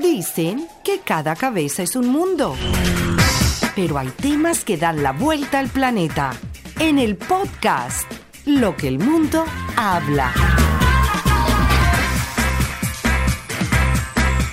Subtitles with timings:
[0.00, 2.54] Dicen que cada cabeza es un mundo.
[3.74, 6.30] Pero hay temas que dan la vuelta al planeta.
[6.78, 8.08] En el podcast,
[8.46, 9.44] Lo que el mundo
[9.76, 10.32] habla.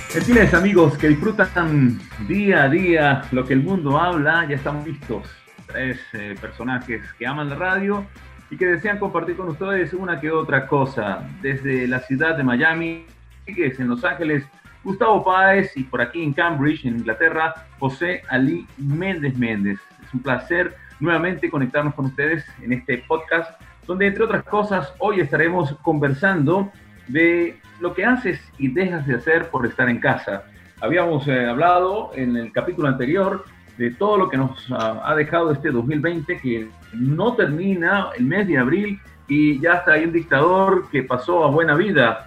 [0.08, 5.28] Gentiles amigos que disfrutan día a día lo que el mundo habla, ya estamos listos.
[5.68, 8.04] Tres eh, personajes que aman la radio
[8.50, 11.28] y que desean compartir con ustedes una que otra cosa.
[11.40, 13.06] Desde la ciudad de Miami,
[13.46, 14.44] que es en Los Ángeles,
[14.86, 19.80] Gustavo Páez y por aquí en Cambridge, en Inglaterra, José Ali Méndez Méndez.
[20.00, 25.18] Es un placer nuevamente conectarnos con ustedes en este podcast, donde entre otras cosas hoy
[25.18, 26.70] estaremos conversando
[27.08, 30.44] de lo que haces y dejas de hacer por estar en casa.
[30.80, 33.44] Habíamos eh, hablado en el capítulo anterior
[33.78, 38.56] de todo lo que nos ha dejado este 2020, que no termina el mes de
[38.56, 42.25] abril y ya está ahí un dictador que pasó a buena vida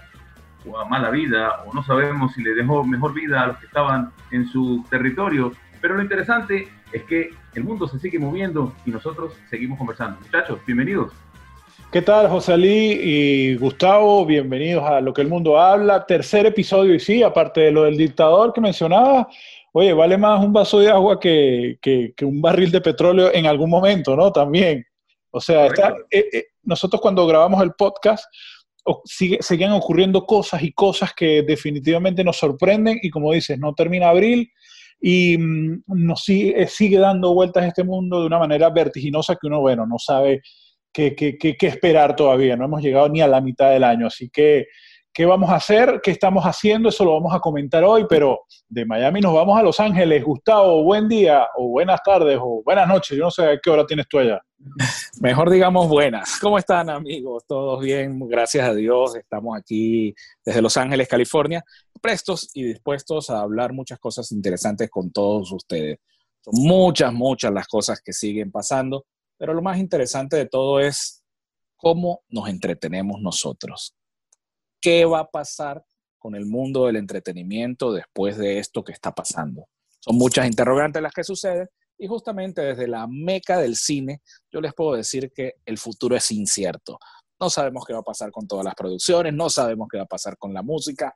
[0.78, 4.12] a mala vida, o no sabemos si le dejó mejor vida a los que estaban
[4.32, 5.54] en su territorio.
[5.82, 10.20] Pero lo interesante es que el mundo se sigue moviendo y nosotros seguimos conversando.
[10.22, 11.12] Muchachos, bienvenidos.
[11.92, 14.24] ¿Qué tal, José Ali y Gustavo?
[14.24, 16.06] Bienvenidos a Lo que el mundo habla.
[16.06, 19.28] Tercer episodio, y sí, aparte de lo del dictador que mencionaba,
[19.72, 23.72] oye, vale más un vaso de agua que, que, un barril de petróleo en algún
[23.72, 24.32] momento, ¿no?
[24.32, 24.86] También.
[25.32, 28.26] O sea, está, eh, eh, nosotros cuando grabamos el podcast,
[29.06, 34.52] seguían ocurriendo cosas y cosas que definitivamente nos sorprenden y como dices, no termina abril
[35.02, 39.60] y mm, nos sigue, sigue dando vueltas este mundo de una manera vertiginosa que uno,
[39.62, 40.42] bueno, no sabe
[40.92, 42.56] qué, qué, esperar todavía.
[42.56, 44.08] No hemos llegado ni a la mitad del año.
[44.08, 44.68] Así que,
[45.14, 46.00] ¿qué vamos a hacer?
[46.04, 46.90] ¿Qué estamos haciendo?
[46.90, 50.24] Eso lo vamos a comentar hoy, pero de Miami nos vamos a Los Ángeles.
[50.24, 53.18] Gustavo, buen día, o buenas tardes, o buenas noches.
[53.18, 54.42] Yo no sé a qué hora tienes tú allá.
[55.22, 56.40] Mejor digamos buenas.
[56.40, 57.46] ¿Cómo están amigos?
[57.48, 58.20] ¿Todos bien?
[58.28, 59.16] Gracias a Dios.
[59.16, 60.14] Estamos aquí
[60.46, 61.64] desde Los Ángeles, California,
[62.02, 66.00] prestos y dispuestos a hablar muchas cosas interesantes con todos ustedes.
[66.42, 69.06] Son muchas, muchas las cosas que siguen pasando.
[69.38, 71.24] Pero lo más interesante de todo es
[71.78, 73.96] cómo nos entretenemos nosotros.
[74.82, 75.84] ¿Qué va a pasar
[76.18, 79.68] con el mundo del entretenimiento después de esto que está pasando?
[80.00, 81.68] Son muchas interrogantes las que suceden
[81.98, 86.32] y justamente desde la meca del cine yo les puedo decir que el futuro es
[86.32, 86.98] incierto.
[87.40, 90.08] No sabemos qué va a pasar con todas las producciones, no sabemos qué va a
[90.08, 91.14] pasar con la música.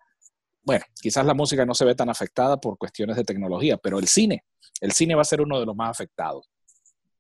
[0.62, 4.08] Bueno, quizás la música no se ve tan afectada por cuestiones de tecnología, pero el
[4.08, 4.46] cine,
[4.80, 6.50] el cine va a ser uno de los más afectados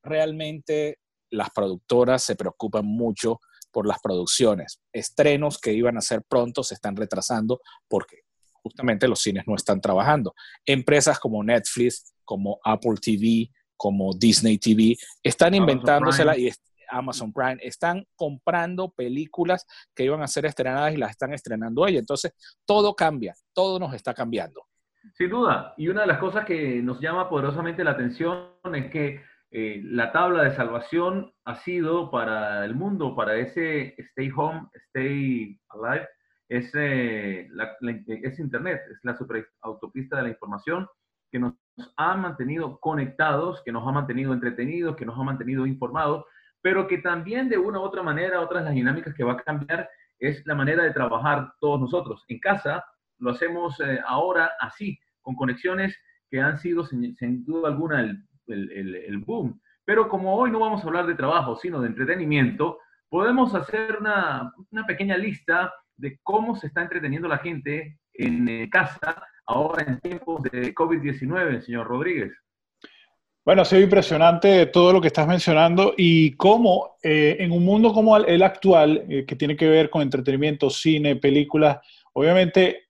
[0.03, 0.99] realmente
[1.29, 3.39] las productoras se preocupan mucho
[3.73, 4.79] por las producciones.
[4.93, 8.19] Estrenos que iban a ser pronto se están retrasando porque
[8.51, 10.33] justamente los cines no están trabajando.
[10.65, 16.49] Empresas como Netflix, como Apple TV, como Disney TV, están inventándosela y
[16.89, 21.99] Amazon Prime, están comprando películas que iban a ser estrenadas y las están estrenando ellos.
[21.99, 22.33] Entonces,
[22.65, 24.61] todo cambia, todo nos está cambiando.
[25.17, 25.73] Sin duda.
[25.77, 29.21] Y una de las cosas que nos llama poderosamente la atención es que
[29.55, 35.59] eh, la tabla de salvación ha sido para el mundo, para ese stay home, stay
[35.69, 36.07] alive,
[36.49, 40.87] es, es Internet, es la super autopista de la información
[41.31, 41.53] que nos
[41.97, 46.25] ha mantenido conectados, que nos ha mantenido entretenidos, que nos ha mantenido informados,
[46.63, 49.87] pero que también de una u otra manera, otras las dinámicas que va a cambiar
[50.17, 52.25] es la manera de trabajar todos nosotros.
[52.27, 52.83] En casa
[53.19, 55.95] lo hacemos eh, ahora así, con conexiones
[56.31, 58.17] que han sido sin duda alguna el
[58.47, 59.59] el, boom.
[59.85, 62.77] Pero como hoy no vamos a hablar de trabajo, sino de entretenimiento,
[63.09, 64.51] podemos hacer una,
[64.87, 70.41] pequeña lista de cómo se está entreteniendo la gente en eh, casa ahora en tiempos
[70.43, 72.33] de COVID-19, señor Rodríguez.
[73.45, 77.93] Bueno, ha sido impresionante todo lo que estás mencionando y cómo eh, en un mundo
[77.93, 81.79] como el actual, eh, que tiene que ver con entretenimiento, cine, películas,
[82.13, 82.83] obviamente,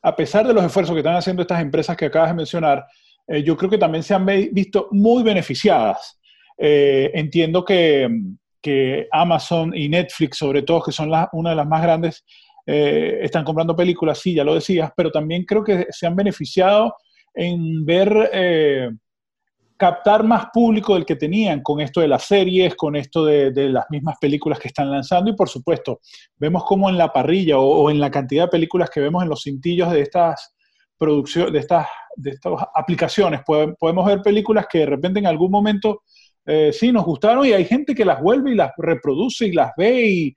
[0.00, 2.86] a pesar de los esfuerzos que están haciendo estas empresas que acabas de mencionar,
[3.26, 6.20] eh, yo creo que también se han visto muy beneficiadas.
[6.58, 8.08] Eh, entiendo que,
[8.60, 12.24] que, Amazon y Netflix, sobre todo, que son una de las más grandes,
[12.66, 16.94] eh, están comprando películas, sí, ya lo decías, pero también creo que se han beneficiado
[17.34, 18.96] en ver,
[19.76, 23.86] captar más público del que tenían con esto de las series, con esto de, las
[23.90, 26.00] mismas películas que están lanzando y por supuesto,
[26.36, 29.42] vemos como en la parrilla o en la cantidad de películas que vemos en los
[29.42, 30.53] cintillos de estas
[30.98, 31.86] producción, de estas,
[32.16, 33.42] de estas aplicaciones.
[33.44, 36.02] Podemos ver películas que de repente en algún momento
[36.46, 39.72] eh, sí nos gustaron y hay gente que las vuelve y las reproduce y las
[39.76, 40.36] ve y,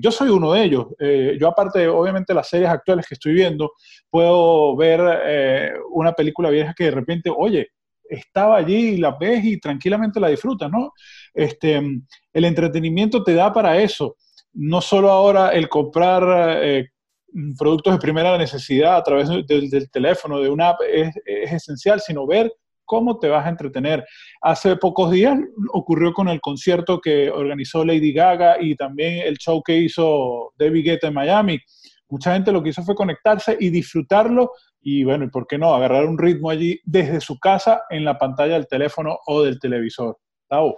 [0.00, 0.86] yo soy uno de ellos.
[0.98, 3.70] Eh, yo aparte, obviamente, las series actuales que estoy viendo,
[4.10, 7.68] puedo ver eh, una película vieja que de repente, oye,
[8.02, 10.92] estaba allí y la ves y tranquilamente la disfrutas, ¿no?
[11.32, 11.80] Este,
[12.32, 14.16] el entretenimiento te da para eso.
[14.52, 16.90] No solo ahora el comprar
[17.58, 22.26] productos de primera necesidad a través del, teléfono, de una app, es, es, esencial, sino
[22.26, 22.52] ver
[22.84, 24.04] cómo te vas a entretener.
[24.40, 25.38] Hace pocos días
[25.72, 30.84] ocurrió con el concierto que organizó Lady Gaga y también el show que hizo David
[30.84, 31.58] Guetta en Miami.
[32.08, 34.52] Mucha gente lo que hizo fue conectarse y disfrutarlo
[34.82, 35.74] y bueno, ¿y por qué no?
[35.74, 40.18] Agarrar un ritmo allí desde su casa en la pantalla del teléfono o del televisor.
[40.48, 40.76] Tao.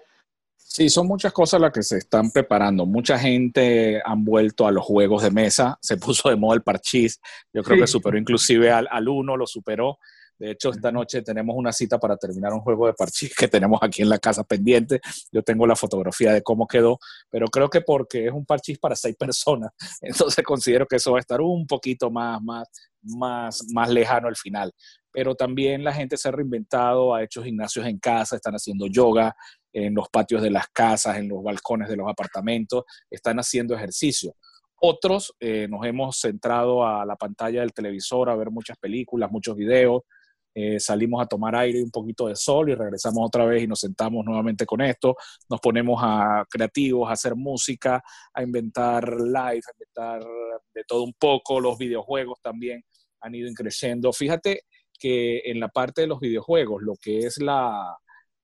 [0.74, 2.84] Sí, son muchas cosas las que se están preparando.
[2.84, 5.78] Mucha gente han vuelto a los juegos de mesa.
[5.80, 7.20] Se puso de moda el parchís.
[7.52, 10.00] Yo creo que superó inclusive al, al uno, lo superó.
[10.36, 13.78] De hecho, esta noche tenemos una cita para terminar un juego de parchís que tenemos
[13.82, 15.00] aquí en la casa pendiente.
[15.30, 16.98] Yo tengo la fotografía de cómo quedó,
[17.30, 19.70] pero creo que porque es un parchís para seis personas,
[20.02, 22.68] entonces considero que eso va a estar un poquito más, más,
[23.00, 24.72] más, más lejano al final.
[25.12, 29.36] Pero también la gente se ha reinventado, ha hecho gimnasios en casa, están haciendo yoga
[29.74, 34.36] en los patios de las casas, en los balcones de los apartamentos, están haciendo ejercicio.
[34.80, 39.56] Otros eh, nos hemos centrado a la pantalla del televisor a ver muchas películas, muchos
[39.56, 40.02] videos,
[40.54, 43.66] eh, salimos a tomar aire y un poquito de sol y regresamos otra vez y
[43.66, 45.16] nos sentamos nuevamente con esto,
[45.50, 48.00] nos ponemos a creativos, a hacer música,
[48.32, 50.22] a inventar live, a inventar
[50.72, 52.84] de todo un poco, los videojuegos también
[53.22, 54.12] han ido creciendo.
[54.12, 54.62] Fíjate
[54.96, 57.96] que en la parte de los videojuegos, lo que es la,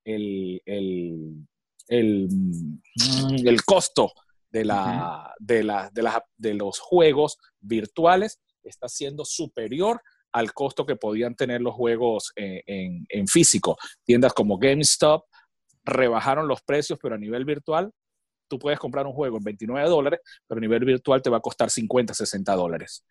[0.04, 1.46] el, el,
[1.88, 4.12] el, mm, el costo
[4.50, 10.00] de, la, de, la, de, la, de los juegos virtuales está siendo superior
[10.32, 13.76] al costo que podían tener los juegos eh, en, físico.
[14.04, 15.24] Tiendas como GameStop
[15.84, 17.90] rebajaron los precios, pero a nivel virtual,
[18.48, 21.40] tú puedes comprar un juego en 29 dólares, pero a nivel virtual te va a
[21.40, 23.04] costar 50, 60 dólares.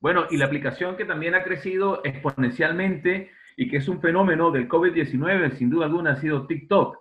[0.00, 4.68] Bueno, y la aplicación que también ha crecido exponencialmente y que es un fenómeno del
[4.68, 6.96] COVID-19, sin duda alguna, ha sido TikTok.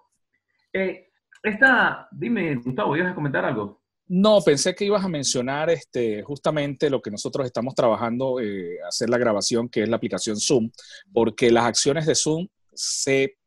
[0.73, 1.09] Eh,
[1.41, 3.83] esta, dime, Gustavo, ¿ibas a comentar algo?
[4.07, 9.09] No, pensé que ibas a mencionar este, justamente lo que nosotros estamos trabajando, eh, hacer
[9.09, 10.69] la grabación, que es la aplicación Zoom,
[11.11, 13.37] porque las acciones de Zoom se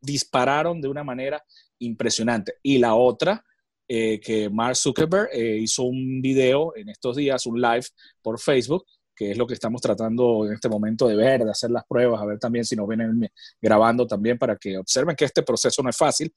[0.00, 1.42] dispararon de una manera
[1.78, 2.54] impresionante.
[2.62, 3.44] Y la otra,
[3.88, 7.84] eh, que Mark Zuckerberg eh, hizo un video en estos días, un live
[8.22, 8.84] por Facebook,
[9.14, 12.20] que es lo que estamos tratando en este momento de ver, de hacer las pruebas,
[12.20, 13.28] a ver también si nos vienen
[13.60, 16.32] grabando también para que observen que este proceso no es fácil.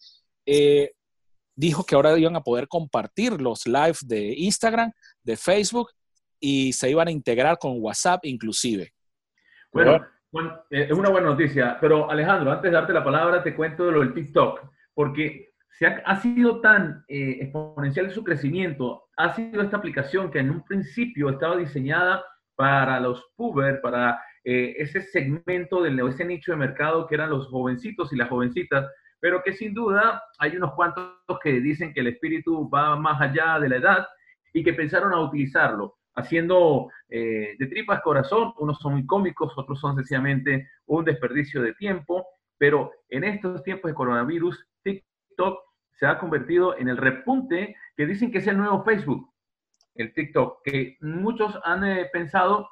[0.46, 0.92] Eh,
[1.56, 4.92] dijo que ahora iban a poder compartir los live de Instagram,
[5.24, 5.90] de Facebook
[6.40, 8.94] y se iban a integrar con WhatsApp inclusive.
[9.72, 10.06] Bueno,
[10.70, 13.92] eh, es una buena noticia, pero Alejandro, antes de darte la palabra, te cuento de
[13.92, 14.62] lo del TikTok,
[14.94, 20.50] porque se ha, sido tan eh, exponencial su crecimiento, ha sido esta aplicación que en
[20.50, 22.24] un principio estaba diseñada
[22.58, 27.48] para los puber, para eh, ese segmento del ese nicho de mercado que eran los
[27.48, 28.90] jovencitos y las jovencitas,
[29.20, 33.60] pero que sin duda hay unos cuantos que dicen que el espíritu va más allá
[33.60, 34.08] de la edad
[34.54, 39.80] y que pensaron a utilizarlo, haciendo eh, de tripas corazón, unos son muy cómicos, otros
[39.80, 42.26] son sencillamente un desperdicio de tiempo,
[42.58, 45.60] pero en estos tiempos de coronavirus, TikTok
[45.92, 49.32] se ha convertido en el repunte que dicen que es el nuevo Facebook,
[50.04, 52.70] el TikTok, que muchos han eh, pensado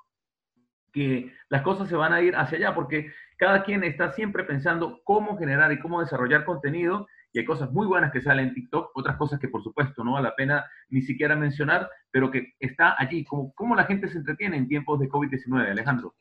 [0.91, 5.01] que las cosas se van a ir hacia allá, porque cada quien está siempre pensando
[5.03, 8.91] cómo generar y cómo desarrollar contenido y hay cosas muy buenas que salen en TikTok,
[8.93, 12.95] otras cosas que por supuesto no vale la pena ni siquiera mencionar, pero que está
[12.97, 16.15] allí, como cómo la gente se entretiene en tiempos de COVID-19, Alejandro.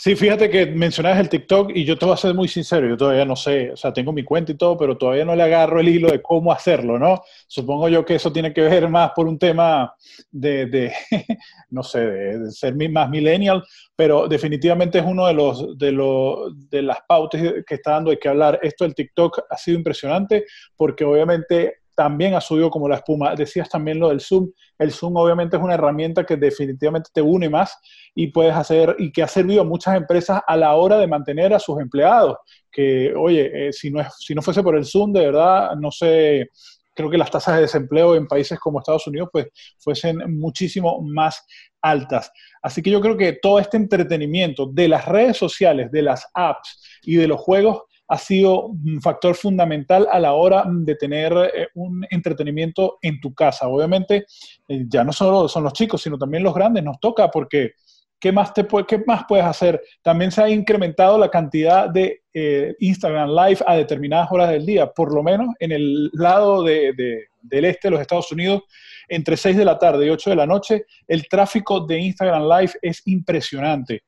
[0.00, 2.96] Sí, fíjate que mencionabas el TikTok y yo te voy a ser muy sincero, yo
[2.96, 5.80] todavía no sé, o sea, tengo mi cuenta y todo, pero todavía no le agarro
[5.80, 7.20] el hilo de cómo hacerlo, ¿no?
[7.48, 9.92] Supongo yo que eso tiene que ver más por un tema
[10.30, 10.92] de,
[11.70, 13.64] no sé, de, ser más millennial,
[13.96, 18.18] pero definitivamente es uno de los, de los, de las pautas que está dando hay
[18.18, 18.60] que hablar.
[18.62, 20.44] Esto del TikTok ha sido impresionante
[20.76, 23.34] porque obviamente también ha subido como la espuma.
[23.34, 24.52] Decías también lo del Zoom.
[24.78, 27.76] El Zoom obviamente es una herramienta que definitivamente te une más
[28.14, 31.52] y puedes hacer y que ha servido a muchas empresas a la hora de mantener
[31.52, 32.36] a sus empleados.
[32.70, 36.50] Que, oye, eh, si, no si no fuese por el Zoom, de verdad, no sé,
[36.94, 39.48] creo que las tasas de desempleo en países como Estados Unidos pues
[39.80, 41.44] fuesen muchísimo más
[41.82, 42.30] altas.
[42.62, 47.00] Así que yo creo que todo este entretenimiento de las redes sociales, de las apps
[47.02, 51.68] y de los juegos ha sido un factor fundamental a la hora de tener eh,
[51.74, 53.68] un entretenimiento en tu casa.
[53.68, 54.24] Obviamente,
[54.66, 57.72] eh, ya no solo son los chicos, sino también los grandes, nos toca porque
[58.18, 59.80] ¿qué más, te ¿qué más puedes hacer?
[60.02, 64.86] También se ha incrementado la cantidad de eh, Instagram Live a determinadas horas del día,
[64.86, 68.62] por lo menos en el lado del este de los Estados Unidos,
[69.06, 72.72] entre 6 de la tarde y 8 de la noche, el tráfico de Instagram Live
[72.80, 74.02] es impresionante.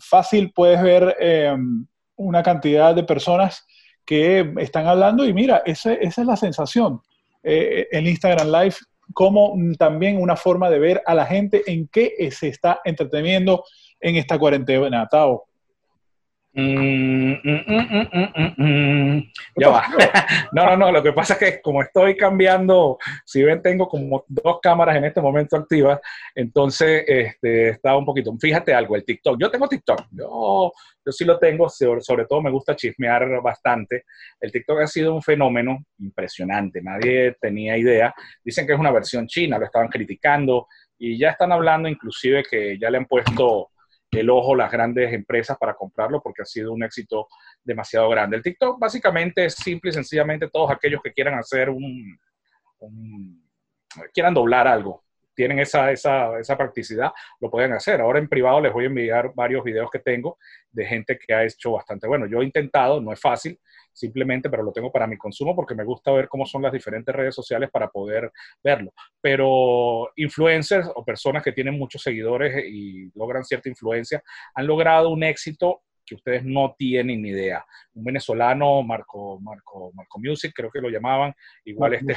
[0.00, 1.16] fácil puedes ver
[2.16, 3.66] una cantidad de personas
[4.04, 7.00] que están hablando y mira, esa, es la sensación.
[7.42, 8.76] Eh, el Instagram Live
[9.12, 13.64] como también una forma de ver a la gente en qué se está entreteniendo
[14.00, 15.44] en esta cuarentena, Tao.
[16.56, 17.32] Mm,
[18.56, 19.22] mm,
[19.56, 19.82] ya va.
[20.52, 20.92] No, no, no.
[20.92, 25.04] Lo que pasa es que como estoy cambiando, si ven, tengo como dos cámaras en
[25.04, 25.98] este momento activas,
[26.34, 28.32] entonces este, está un poquito.
[28.38, 29.36] Fíjate algo, el TikTok.
[29.40, 30.06] Yo tengo TikTok.
[30.12, 30.72] Yo,
[31.04, 34.04] yo sí lo tengo, sobre todo me gusta chismear bastante.
[34.40, 36.80] El TikTok ha sido un fenómeno impresionante.
[36.82, 38.14] Nadie tenía idea.
[38.44, 40.68] Dicen que es una versión china, lo estaban criticando
[40.98, 43.70] y ya están hablando inclusive que ya le han puesto
[44.16, 47.28] el ojo las grandes empresas para comprarlo porque ha sido un éxito
[47.62, 48.36] demasiado grande.
[48.36, 52.18] El TikTok básicamente es simple y sencillamente todos aquellos que quieran hacer un,
[54.12, 55.03] quieran doblar algo,
[55.34, 57.10] tienen esa, esa, esa, practicidad,
[57.40, 58.00] lo pueden hacer.
[58.00, 60.38] Ahora en privado les voy a enviar varios videos que tengo
[60.70, 62.26] de gente que ha hecho bastante bueno.
[62.26, 63.58] Yo he intentado, no es fácil,
[63.92, 67.14] simplemente, pero lo tengo para mi consumo porque me gusta ver cómo son las diferentes
[67.14, 68.30] redes sociales para poder
[68.62, 68.92] verlo.
[69.20, 74.22] Pero influencers o personas que tienen muchos seguidores y logran cierta influencia
[74.54, 77.64] han logrado un éxito que ustedes no tienen ni idea.
[77.94, 81.34] Un venezolano, Marco, Marco, Marco Music, creo que lo llamaban,
[81.64, 82.14] igual este,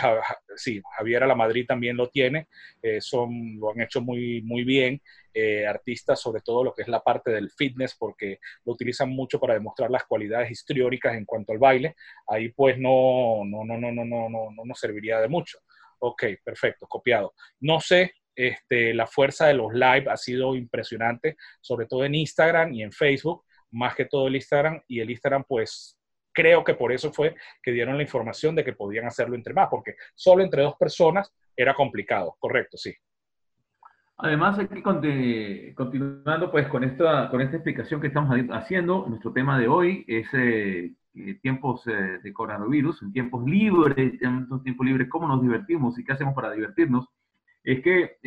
[0.55, 2.47] sí, Javier a la Madrid también lo tiene,
[2.81, 5.01] eh, son, lo han hecho muy, muy bien,
[5.33, 9.39] eh, artistas sobre todo lo que es la parte del fitness, porque lo utilizan mucho
[9.39, 11.95] para demostrar las cualidades histriónicas en cuanto al baile,
[12.27, 15.59] ahí pues no, no, no, no, no, no, no, no nos serviría de mucho.
[15.99, 17.33] Ok, perfecto, copiado.
[17.59, 22.71] No sé, este, la fuerza de los live ha sido impresionante, sobre todo en Instagram
[22.73, 25.97] y en Facebook más que todo el Instagram y el Instagram pues
[26.33, 29.69] creo que por eso fue que dieron la información de que podían hacerlo entre más,
[29.69, 32.93] porque solo entre dos personas era complicado, correcto, sí.
[34.19, 39.67] Además, aquí continuando pues con esta, con esta explicación que estamos haciendo, nuestro tema de
[39.67, 45.27] hoy es eh, eh, tiempos eh, de coronavirus, en tiempos libres, en tiempos libres, cómo
[45.27, 47.07] nos divertimos y qué hacemos para divertirnos.
[47.63, 48.17] Es que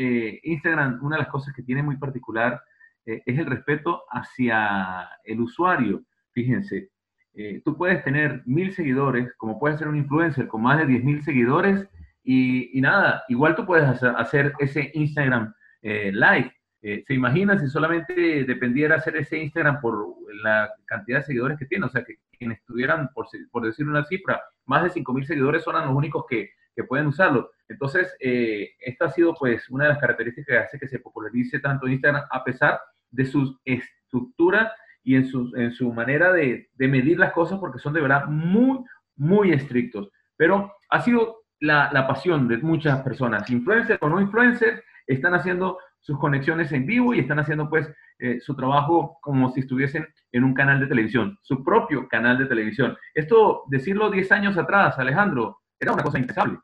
[0.44, 2.60] Instagram, una de las cosas que tiene muy particular
[3.06, 6.02] eh, es el respeto hacia el usuario.
[6.32, 6.90] Fíjense,
[7.34, 11.04] eh, tú puedes tener mil seguidores, como puedes ser un influencer con más de diez
[11.04, 11.88] mil seguidores
[12.22, 15.52] y, nada, igual tú puedes hacer, ese Instagram
[15.82, 16.52] eh, live.
[16.82, 21.84] ¿Se imagina si solamente dependiera hacer ese Instagram por la cantidad de seguidores que tiene?
[21.84, 25.62] O sea, que quienes tuvieran, por, por decir una cifra, más de cinco mil seguidores
[25.62, 27.50] son los únicos que, que pueden usarlo.
[27.68, 31.60] Entonces, eh, esta ha sido pues una de las características que hace que se popularice
[31.60, 34.72] tanto Instagram a pesar de su estructura
[35.02, 38.26] y en su, en su manera de, de medir las cosas porque son de verdad
[38.26, 38.78] muy,
[39.16, 40.10] muy estrictos.
[40.36, 45.78] Pero ha sido la, la pasión de muchas personas, influencers o no influencers, están haciendo
[46.00, 50.44] sus conexiones en vivo y están haciendo pues eh, su trabajo como si estuviesen en
[50.44, 52.96] un canal de televisión, su propio canal de televisión.
[53.14, 56.58] Esto, decirlo 10 años atrás, Alejandro, era una cosa impensable.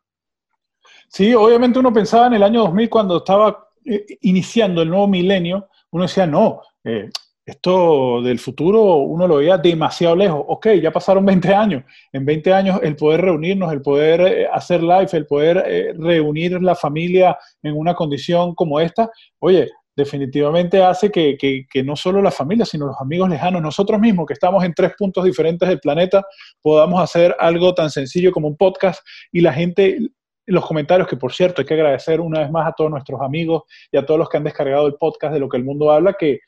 [1.09, 5.69] Sí, obviamente uno pensaba en el año 2000 cuando estaba eh, iniciando el nuevo milenio,
[5.91, 7.09] uno decía, no, eh,
[7.45, 10.43] esto del futuro uno lo veía demasiado lejos.
[10.49, 11.85] Ok, ya pasaron 20 años.
[12.13, 16.75] En 20 años el poder reunirnos, el poder eh, hacer live, el poder reunir la
[16.75, 22.67] familia en una condición como esta, oye, definitivamente hace que, que, no solo la familia,
[22.67, 26.23] sino los amigos lejanos, nosotros mismos que estamos en tres puntos diferentes del planeta,
[26.61, 29.01] podamos hacer algo tan sencillo como un podcast
[29.33, 29.99] y la gente
[30.47, 33.65] los comentarios, que por cierto hay que agradecer una vez más a todos nuestros amigos
[33.91, 36.15] y a todos los que han descargado el podcast de lo que el mundo habla,
[36.15, 36.41] que,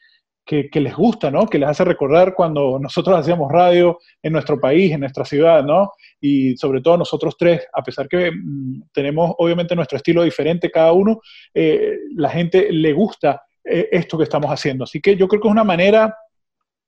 [0.45, 1.47] que, les gusta, ¿no?
[1.47, 5.93] Que les hace recordar cuando nosotros hacíamos radio en nuestro país, en nuestra ciudad, ¿no?
[6.21, 10.93] Y sobre todo nosotros tres, a pesar que mm, tenemos obviamente nuestro estilo diferente cada
[10.93, 11.21] uno,
[11.53, 14.85] eh, la gente le gusta eh, esto que estamos haciendo.
[14.85, 16.17] Así que yo creo que es una manera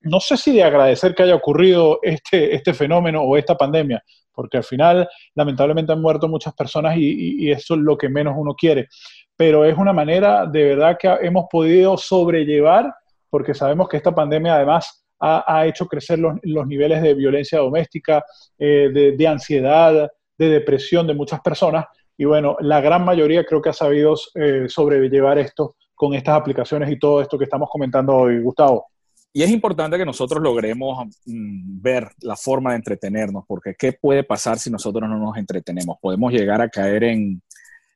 [0.03, 4.03] no sé si de agradecer que haya ocurrido este, este fenómeno o esta pandemia,
[4.33, 8.55] porque al final lamentablemente han muerto muchas personas y, eso es lo que menos uno
[8.55, 8.89] quiere.
[9.37, 12.93] Pero es una manera de verdad que hemos podido sobrellevar,
[13.29, 18.25] porque sabemos que esta pandemia además ha, hecho crecer los, niveles de violencia doméstica,
[18.59, 21.85] eh, de, ansiedad, de depresión de muchas personas.
[22.17, 26.91] Y bueno, la gran mayoría creo que ha sabido eh, sobrellevar esto con estas aplicaciones
[26.91, 28.90] y todo esto que estamos comentando hoy, Gustavo.
[29.33, 34.25] Y es importante que nosotros logremos mm, ver la forma de entretenernos, porque ¿qué puede
[34.25, 35.99] pasar si nosotros no nos entretenemos?
[36.01, 37.43] Podemos llegar a caer en,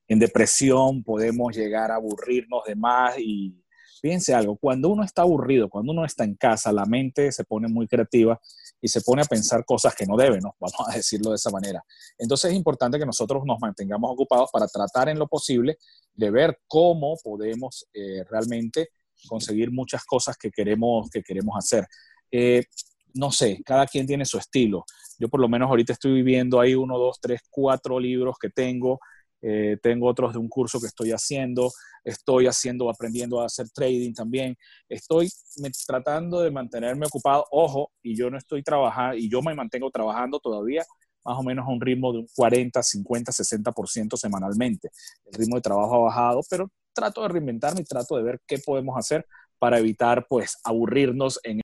[0.07, 3.61] en depresión, podemos llegar a aburrirnos de más y
[4.00, 7.69] fíjense algo, cuando uno está aburrido, cuando uno está en casa, la mente se pone
[7.69, 8.38] muy creativa
[8.81, 10.55] y se pone a pensar cosas que no debe, ¿no?
[10.61, 11.83] Vamos a decirlo de esa manera.
[12.19, 15.79] Entonces es importante que nosotros nos mantengamos ocupados para tratar en lo posible
[16.12, 18.91] de ver cómo podemos eh, realmente
[19.28, 21.87] conseguir muchas cosas que queremos, que queremos hacer.
[22.31, 22.64] Eh,
[23.14, 24.85] no sé, cada quien tiene su estilo.
[25.19, 28.99] Yo por lo menos ahorita estoy viviendo ahí uno, dos, tres, cuatro libros que tengo.
[29.43, 31.71] eh, tengo otros de un curso que estoy haciendo,
[32.02, 34.57] estoy haciendo, aprendiendo a hacer trading también,
[34.88, 35.28] estoy
[35.87, 40.40] tratando de mantenerme ocupado, ojo, y yo no estoy trabajando, y yo me mantengo trabajando
[40.40, 40.83] todavía
[41.25, 44.90] más o menos a un ritmo de un 40, 50, 60% semanalmente.
[45.26, 48.59] El ritmo de trabajo ha bajado, pero trato de reinventarme y trato de ver qué
[48.65, 49.27] podemos hacer
[49.59, 51.61] para evitar, pues, aburrirnos en...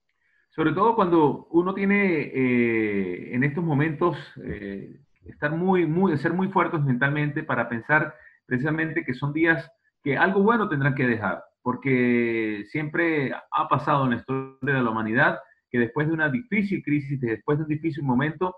[0.55, 6.49] Sobre todo cuando uno tiene eh, en estos momentos eh, estar muy, muy, ser muy
[6.49, 8.15] fuertes mentalmente para pensar
[8.47, 9.71] precisamente que son días
[10.03, 14.91] que algo bueno tendrán que dejar, porque siempre ha pasado en la historia de la
[14.91, 15.39] humanidad
[15.71, 18.57] que después de una difícil crisis, después de un difícil momento,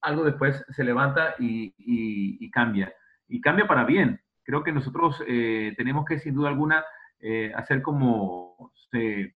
[0.00, 2.92] algo después se levanta y, cambia.
[3.28, 4.20] Y cambia para bien.
[4.44, 6.84] Creo que nosotros eh, tenemos que, sin duda alguna,
[7.20, 9.34] eh, hacer como se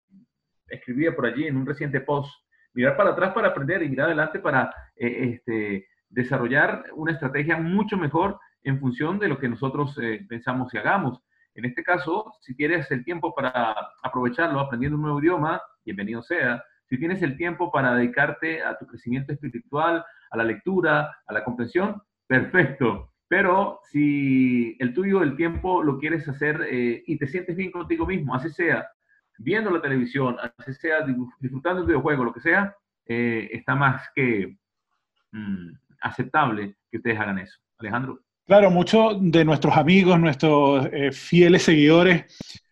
[0.68, 2.30] escribía por allí en un reciente post,
[2.74, 7.96] mirar para atrás para aprender y mirar adelante para eh, este, desarrollar una estrategia mucho
[7.96, 9.96] mejor en función de lo que nosotros
[10.28, 11.20] pensamos y hagamos.
[11.54, 16.62] En este caso, si tienes el tiempo para aprovecharlo aprendiendo un nuevo idioma, bienvenido sea
[16.88, 21.44] si tienes el tiempo para dedicarte a tu crecimiento espiritual, a la lectura, a la
[21.44, 23.12] comprensión, perfecto.
[23.28, 28.06] Pero si el tuyo, el tiempo, lo quieres hacer eh, y te sientes bien contigo
[28.06, 28.88] mismo, así sea
[29.38, 31.04] viendo la televisión, así sea
[31.40, 34.56] disfrutando un videojuego, lo que sea, eh, está más que
[35.32, 37.58] mm, aceptable que ustedes hagan eso.
[37.78, 38.20] Alejandro.
[38.46, 42.24] Claro, muchos de nuestros amigos, nuestros eh, fieles seguidores,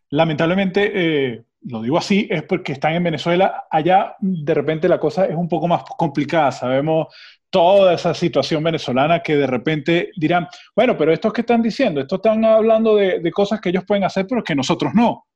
[0.08, 3.64] lamentablemente lo digo así, es porque están en Venezuela.
[3.70, 6.52] Allá de repente la cosa es un poco más complicada.
[6.52, 7.08] Sabemos
[7.54, 12.16] toda esa situación venezolana que de repente dirán, bueno, pero estos que están diciendo, estos
[12.18, 15.26] están hablando de, cosas que ellos pueden hacer, pero que nosotros no.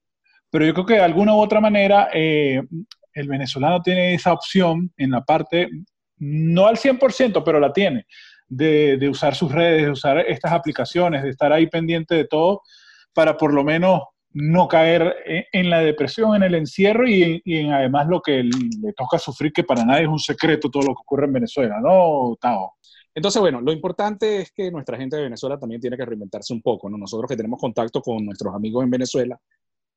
[0.50, 2.60] Pero yo creo que de alguna u otra manera eh,
[3.12, 5.68] el venezolano tiene esa opción en la parte,
[6.16, 8.04] no al 100%, pero la tiene,
[8.48, 12.62] de, de usar sus redes, de usar estas aplicaciones, de estar ahí pendiente de todo,
[13.12, 14.00] para por lo menos
[14.32, 15.16] no caer
[15.52, 19.64] en la depresión, en el encierro y, en además lo que le toca sufrir, que
[19.64, 22.74] para nadie es un secreto todo lo que ocurre en Venezuela, ¿no, Tao?
[23.14, 26.62] Entonces, bueno, lo importante es que nuestra gente de Venezuela también tiene que reinventarse un
[26.62, 26.96] poco, ¿no?
[26.98, 29.40] Nosotros que tenemos contacto con nuestros amigos en Venezuela,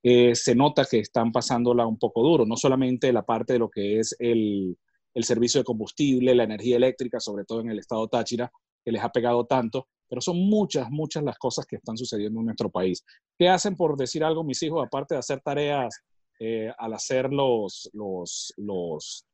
[0.02, 3.70] eh, se nota que están pasándola un poco duro, no solamente la parte de lo
[3.70, 4.76] que es el,
[5.14, 8.52] el servicio de combustible, la energía eléctrica, sobre todo en el estado Táchira,
[8.84, 12.48] que les ha pegado tanto, pero son muchas, muchas las cosas que están sucediendo en
[12.48, 13.02] nuestro país.
[13.40, 16.04] ¿Qué hacen, por decir algo, mis hijos, aparte de hacer tareas
[16.38, 19.26] eh, al hacer los, los, los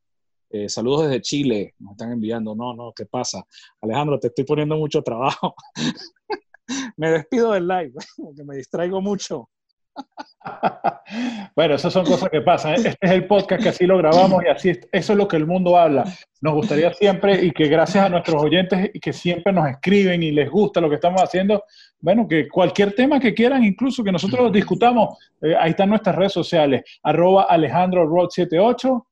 [0.51, 1.73] eh, saludos desde Chile?
[1.79, 3.43] Nos están enviando, no, no, ¿qué pasa?
[3.81, 5.55] Alejandro, te estoy poniendo mucho trabajo.
[6.95, 9.49] me despido del live, porque me distraigo mucho.
[11.55, 12.73] bueno, esas son cosas que pasan.
[12.73, 12.75] ¿eh?
[12.77, 15.45] Este es el podcast que así lo grabamos y así eso es lo que el
[15.45, 16.05] mundo habla.
[16.41, 20.31] Nos gustaría siempre y que gracias a nuestros oyentes y que siempre nos escriben y
[20.31, 21.63] les gusta lo que estamos haciendo,
[21.99, 26.33] bueno, que cualquier tema que quieran, incluso que nosotros discutamos, eh, ahí están nuestras redes
[26.33, 29.07] sociales, arroba Alejandro 78,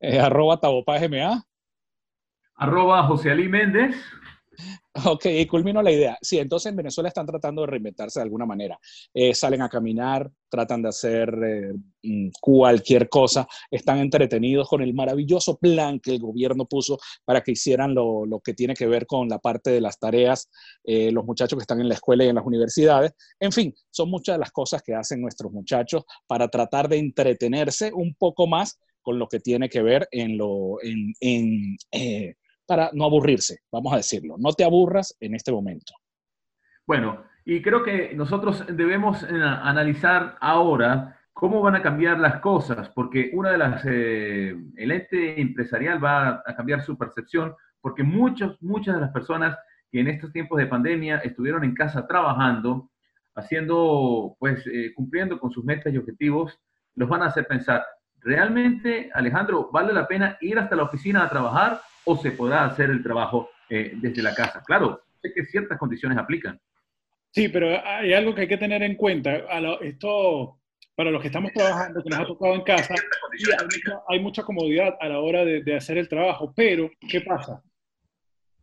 [0.00, 1.44] eh, arroba tabopagma,
[2.56, 3.96] arroba José Ali Méndez,
[5.06, 6.16] Ok, culmino la idea.
[6.22, 8.78] Sí, entonces en Venezuela están tratando de reinventarse de alguna manera.
[9.12, 14.94] Eh, salen a caminar, tratan de hacer eh, mm, cualquier cosa, están entretenidos con el
[14.94, 19.28] maravilloso plan que el gobierno puso para que hicieran lo, que tiene que ver con
[19.28, 20.48] la parte de las tareas,
[20.84, 23.12] eh, los muchachos que están en la escuela y en las universidades.
[23.40, 27.92] En fin, son muchas de las cosas que hacen nuestros muchachos para tratar de entretenerse
[27.92, 30.76] un poco más con lo que tiene que ver en lo...
[31.20, 31.76] En,
[32.66, 34.36] para no aburrirse, vamos a decirlo.
[34.38, 35.94] No te aburras en este momento.
[36.86, 42.88] Bueno, y creo que nosotros debemos eh, analizar ahora cómo van a cambiar las cosas,
[42.90, 48.56] porque una de las, eh, el ente empresarial va a cambiar su percepción, porque muchos,
[48.62, 49.58] muchas de las personas
[49.90, 52.90] que en estos tiempos de pandemia estuvieron en casa trabajando,
[53.34, 56.58] haciendo, pues, eh, cumpliendo con sus metas y objetivos,
[56.94, 57.84] los van a hacer pensar,
[58.20, 62.90] ¿realmente, Alejandro, vale la pena ir hasta la oficina a trabajar o se podrá hacer
[62.90, 64.62] el trabajo eh, desde la casa.
[64.66, 66.60] Claro, sé que ciertas condiciones aplican.
[67.30, 69.42] Sí, pero hay algo que hay que tener en cuenta.
[69.80, 70.60] esto,
[70.94, 72.94] para los que estamos trabajando, que nos ha tocado en casa,
[74.08, 77.60] hay, mucha, comodidad a la hora de, hacer el trabajo, pero ¿qué pasa?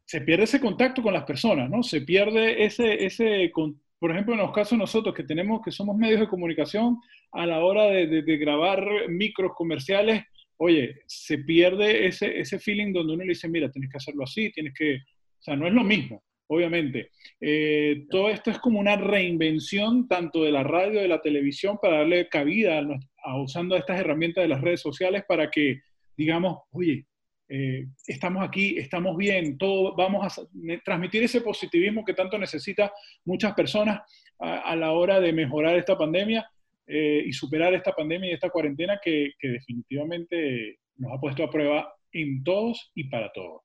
[0.06, 1.84] Se pierde ese contacto con las personas, ¿no?
[1.84, 3.51] Se pierde ese, ese,
[3.99, 6.97] por ejemplo, en los casos nosotros que tenemos, que somos medios de comunicación,
[7.34, 10.23] a la hora de, de grabar micros comerciales,
[10.63, 14.52] oye, se pierde ese, ese feeling donde uno le dice, mira, tienes que hacerlo así,
[14.52, 17.10] tienes que, o sea, no es lo mismo, obviamente.
[17.39, 21.97] Eh, todo esto es como una reinvención tanto de la radio, de la televisión, para
[21.97, 22.80] darle cabida
[23.24, 25.80] a, usando estas herramientas de las redes sociales para que
[26.15, 27.08] digamos, oye,
[27.50, 30.43] eh, estamos aquí, estamos bien, todo, vamos a
[30.86, 32.93] transmitir ese positivismo que tanto necesita
[33.26, 34.02] muchas personas
[34.38, 36.47] a, la hora de mejorar esta pandemia
[36.93, 41.49] eh, y superar esta pandemia y esta cuarentena que, que definitivamente nos ha puesto a
[41.49, 43.62] prueba en todos y para todos.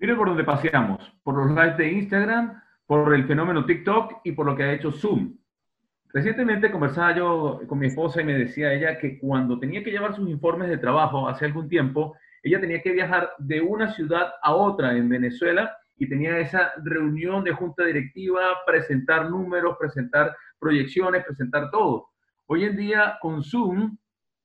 [0.00, 4.46] Mire por dónde paseamos, por los likes de Instagram, por el fenómeno TikTok y por
[4.46, 5.36] lo que ha hecho Zoom.
[6.12, 10.16] Recientemente conversaba yo con mi esposa y me decía ella que cuando tenía que llevar
[10.16, 14.54] sus informes de trabajo hace algún tiempo, ella tenía que viajar de una ciudad a
[14.54, 21.70] otra en Venezuela y tenía esa reunión de junta directiva, presentar números, presentar proyecciones, presentar
[21.70, 22.08] todo.
[22.46, 23.96] Hoy en día con Zoom,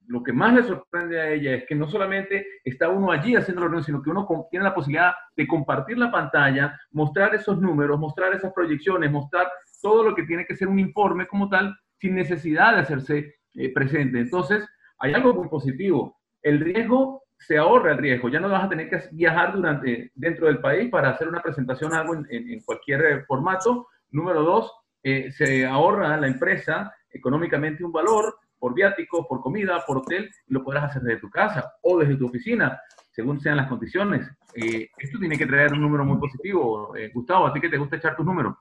[0.07, 3.61] lo que más le sorprende a ella es que no solamente está uno allí haciendo
[3.61, 7.99] la reunión, sino que uno tiene la posibilidad de compartir la pantalla, mostrar esos números,
[7.99, 9.47] mostrar esas proyecciones, mostrar
[9.81, 13.73] todo lo que tiene que ser un informe como tal, sin necesidad de hacerse eh,
[13.73, 14.19] presente.
[14.19, 14.67] Entonces,
[14.99, 16.19] hay algo muy positivo.
[16.41, 18.29] El riesgo se ahorra el riesgo.
[18.29, 21.93] Ya no vas a tener que viajar durante, dentro del país para hacer una presentación
[21.93, 23.87] algo en, cualquier eh, formato.
[24.11, 24.71] Número dos,
[25.03, 30.63] eh, se ahorra la empresa económicamente un valor por viático, por comida, por hotel, lo
[30.63, 32.79] podrás hacer desde tu casa o desde tu oficina,
[33.11, 34.25] según sean las condiciones.
[34.55, 36.93] Eh, esto tiene que traer un número muy positivo.
[37.13, 38.55] Gustavo, ¿a ti que te gusta echar tus números?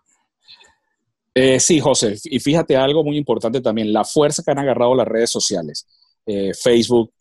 [1.60, 5.30] sí, José, y fíjate algo muy importante también, la fuerza que han agarrado las redes
[5.30, 5.86] sociales.
[6.62, 7.14] Facebook,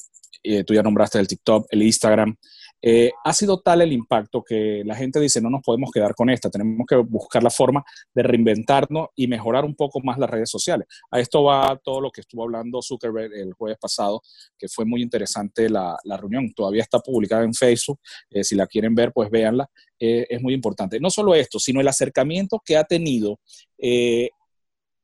[0.43, 2.35] eh, tú ya nombraste el TikTok, el Instagram.
[2.83, 6.31] Eh, ha sido tal el impacto que la gente dice, no nos podemos quedar con
[6.31, 10.49] esta, tenemos que buscar la forma de reinventarnos y mejorar un poco más las redes
[10.49, 10.87] sociales.
[11.11, 14.21] A esto va todo lo que estuvo hablando Zuckerberg el jueves pasado,
[14.57, 16.51] que fue muy interesante la, reunión.
[16.53, 17.99] Todavía está publicada en Facebook,
[18.31, 19.69] eh, si la quieren ver, pues véanla.
[19.99, 20.99] es muy importante.
[20.99, 23.39] No solo esto, sino el acercamiento que ha tenido.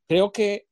[0.07, 0.65] creo que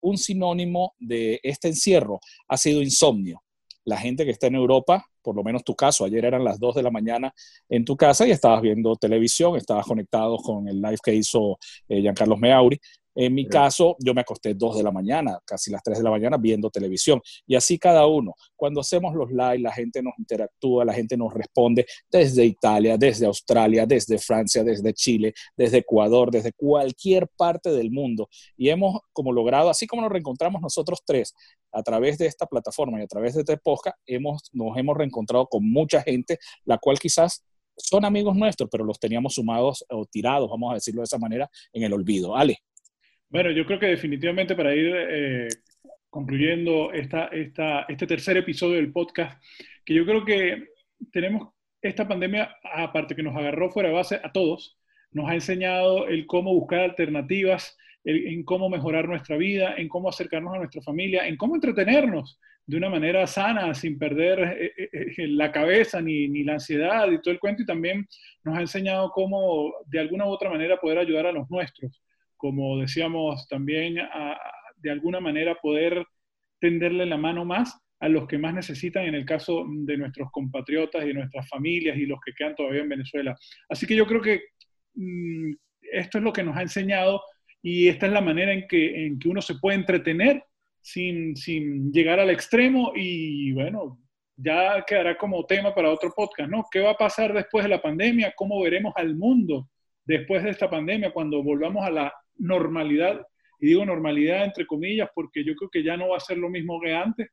[0.00, 3.43] un sinónimo de este encierro ha sido insomnio
[3.84, 6.76] la gente que está en Europa, por lo menos tu caso, ayer eran las 2
[6.76, 7.32] de la mañana
[7.68, 12.00] en tu casa y estabas viendo televisión, estabas conectado con el live que hizo eh,
[12.00, 12.80] Giancarlo Meauri,
[13.14, 16.10] en mi caso, yo me acosté dos de la mañana, casi las 3 de la
[16.10, 17.20] mañana, viendo televisión.
[17.46, 18.34] Y así cada uno.
[18.56, 23.26] Cuando hacemos los live, la gente nos interactúa, la gente nos responde desde Italia, desde
[23.26, 28.28] Australia, desde Francia, desde Chile, desde Ecuador, desde cualquier parte del mundo.
[28.56, 31.34] Y hemos como logrado, así como nos reencontramos nosotros tres
[31.72, 35.46] a través de esta plataforma y a través de este podcast, hemos, nos hemos reencontrado
[35.46, 37.44] con mucha gente, la cual quizás
[37.76, 41.50] son amigos nuestros, pero los teníamos sumados o tirados, vamos a decirlo de esa manera,
[41.72, 42.36] en el olvido.
[42.36, 42.58] Ale.
[43.34, 45.48] Bueno, yo creo que definitivamente para ir eh,
[46.08, 47.30] concluyendo esta,
[47.88, 49.42] este tercer episodio del podcast,
[49.84, 50.68] que yo creo que
[51.10, 51.48] tenemos
[51.82, 54.78] esta pandemia, aparte que nos agarró fuera de base a todos,
[55.10, 60.54] nos ha enseñado el cómo buscar alternativas, en cómo mejorar nuestra vida, en cómo acercarnos
[60.54, 65.50] a nuestra familia, en cómo entretenernos de una manera sana, sin perder eh, eh, la
[65.50, 67.62] cabeza ni, ni, la ansiedad y todo el cuento.
[67.62, 68.06] Y también
[68.44, 72.03] nos ha enseñado cómo de alguna u otra manera poder ayudar a los nuestros
[72.44, 73.96] como decíamos también,
[74.76, 76.04] de alguna manera poder
[76.60, 81.06] tenderle la mano más a los que más necesitan en el caso de nuestros compatriotas
[81.06, 83.34] y nuestras familias y los que quedan todavía en Venezuela.
[83.70, 84.42] Así que yo creo que
[84.92, 85.54] mm,
[85.90, 87.22] esto es lo que nos ha enseñado
[87.62, 90.44] y esta es la manera en que, en que uno se puede entretener
[90.82, 94.00] sin, sin llegar al extremo y bueno,
[94.36, 96.66] ya quedará como tema para otro podcast, ¿no?
[96.70, 98.34] ¿Qué va a pasar después de la pandemia?
[98.36, 99.70] ¿Cómo veremos al mundo
[100.04, 103.26] después de esta pandemia cuando volvamos a la normalidad,
[103.60, 106.48] y digo normalidad entre comillas porque yo creo que ya no va a ser lo
[106.48, 107.28] mismo que antes,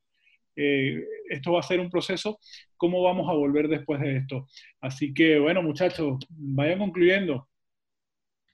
[0.56, 2.40] eh, esto va a ser un proceso,
[2.78, 4.48] ¿cómo vamos a volver después de esto?
[4.80, 7.48] Así que bueno muchachos, vayan concluyendo.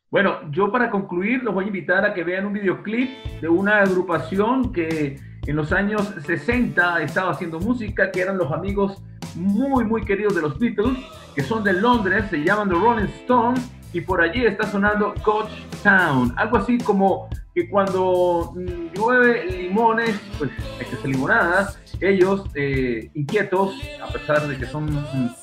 [0.10, 3.10] Bueno, yo para concluir los voy a invitar a que vean un videoclip
[3.42, 9.04] de una agrupación que en los años 60 estaba haciendo música, que eran los amigos
[9.36, 10.98] muy, muy queridos de los Beatles,
[11.36, 15.52] que son de Londres, se llaman The Rolling Stones y por allí está sonando Coach
[15.84, 16.34] Town.
[16.36, 21.80] Algo así como que cuando mm, llueve limones, pues hay que hacer limonadas.
[22.00, 25.36] Ellos, eh, inquietos, a pesar de que son mm,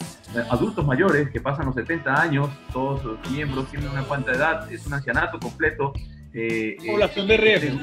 [0.51, 4.87] adultos mayores que pasan los 70 años, todos los miembros tienen una cuanta edad, es
[4.87, 5.93] un ancianato completo.
[6.33, 7.81] Eh, eh, Población de riesgo.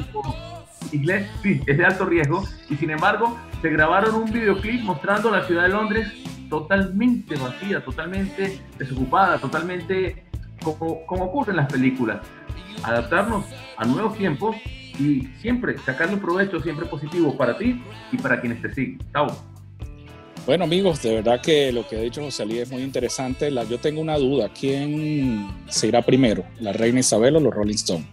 [0.92, 2.44] Inglés, sí, es de alto riesgo.
[2.70, 6.08] Y sin embargo, se grabaron un videoclip mostrando la ciudad de Londres
[6.50, 10.26] totalmente vacía, totalmente desocupada, totalmente
[10.64, 12.22] como, como ocurre en las películas,
[12.84, 13.46] adaptarnos
[13.78, 14.56] a nuevos tiempos
[15.00, 19.00] y siempre sacarle un provecho siempre positivo para ti y para quienes te siguen.
[19.14, 19.28] Chao.
[20.46, 23.52] Bueno amigos, de verdad que lo que ha dicho José Luis es muy interesante.
[23.52, 26.44] La, yo tengo una duda, ¿quién se irá primero?
[26.60, 28.08] ¿La reina Isabel o los Rolling Stones?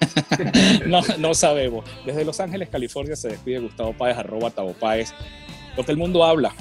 [0.86, 1.84] no, no sabemos.
[2.06, 5.12] Desde Los Ángeles, California se despide Gustavo Páez, arroba Tabo Páez.
[5.76, 6.54] Lo que el mundo habla.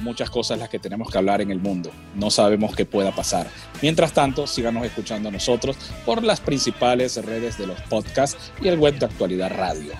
[0.00, 1.90] Muchas cosas las que tenemos que hablar en el mundo.
[2.14, 3.46] No sabemos qué pueda pasar.
[3.82, 8.78] Mientras tanto, síganos escuchando a nosotros por las principales redes de los podcasts y el
[8.78, 9.92] web de Actualidad Radio.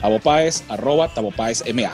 [0.00, 1.92] Tabopaes, arroba Tabopaes MA.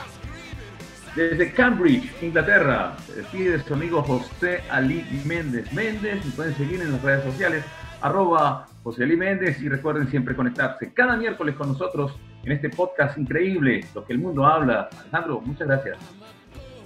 [1.15, 6.91] Desde Cambridge, Inglaterra, se despide su amigo José Ali Méndez Méndez y pueden seguir en
[6.91, 7.63] las redes sociales
[8.01, 13.17] arroba José Ali Méndez y recuerden siempre conectarse cada miércoles con nosotros en este podcast
[13.17, 14.89] increíble, Lo que el mundo habla.
[15.01, 15.97] Alejandro, muchas gracias.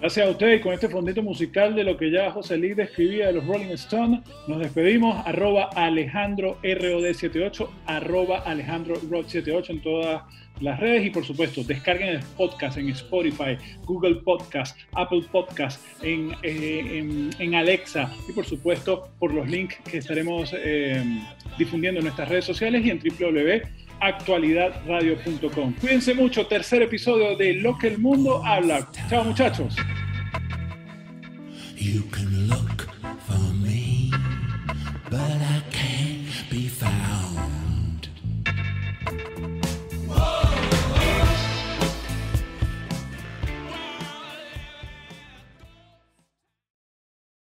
[0.03, 3.33] Gracias a ustedes con este fondito musical de lo que ya José Luis describía de
[3.35, 4.19] los Rolling Stones.
[4.49, 10.23] Nos despedimos, arroba Alejandro ROD78, arroba Alejandro Rod78 en todas
[10.59, 16.35] las redes y por supuesto descarguen el podcast en Spotify, Google Podcast, Apple Podcast, en,
[16.43, 21.01] eh, en, Alexa y por supuesto por los links que estaremos eh,
[21.57, 25.73] difundiendo en nuestras redes sociales y en www actualidadradio.com.
[25.79, 28.87] Cuídense mucho, tercer episodio de Lo que el mundo habla.
[29.09, 29.75] Chao muchachos.